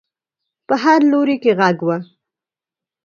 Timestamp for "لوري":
1.11-1.35